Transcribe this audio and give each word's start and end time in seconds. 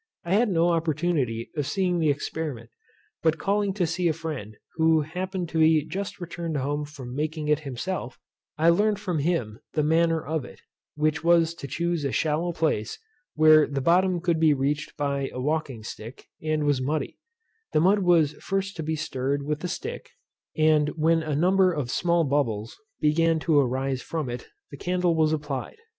I 0.25 0.33
had 0.33 0.49
no 0.49 0.69
opportunity 0.69 1.51
of 1.55 1.67
seeing 1.67 1.99
the 1.99 2.09
experiment; 2.09 2.71
but 3.21 3.37
calling 3.37 3.71
to 3.75 3.85
see 3.85 4.07
a 4.07 4.13
friend 4.13 4.57
who 4.77 5.01
happened 5.01 5.47
to 5.49 5.59
be 5.59 5.85
just 5.85 6.19
returned 6.19 6.57
home 6.57 6.85
from 6.85 7.13
making 7.13 7.49
it 7.49 7.59
himself, 7.59 8.17
I 8.57 8.69
learned 8.71 8.97
from 8.99 9.19
him 9.19 9.59
the 9.73 9.83
manner 9.83 10.19
of 10.25 10.43
it; 10.43 10.59
which 10.95 11.23
was 11.23 11.53
to 11.53 11.67
choose 11.67 12.03
a 12.03 12.11
shallow 12.11 12.51
place, 12.51 12.97
where 13.35 13.67
the 13.67 13.79
bottom 13.79 14.19
could 14.21 14.39
be 14.39 14.55
reached 14.55 14.97
by 14.97 15.29
a 15.31 15.39
walking 15.39 15.83
stick, 15.83 16.25
and 16.41 16.63
was 16.63 16.81
muddy; 16.81 17.19
the 17.71 17.79
mud 17.79 17.99
was 17.99 18.33
first 18.41 18.75
to 18.77 18.81
be 18.81 18.95
stirred 18.95 19.43
with 19.45 19.59
the 19.59 19.67
stick, 19.67 20.09
and 20.57 20.89
when 20.97 21.21
a 21.21 21.35
number 21.35 21.71
of 21.71 21.91
small 21.91 22.23
bubbles 22.23 22.75
began 23.01 23.37
to 23.41 23.59
arise 23.59 24.01
from 24.01 24.31
it, 24.31 24.47
the 24.71 24.77
candle 24.77 25.13
was 25.13 25.31
applied. 25.31 25.77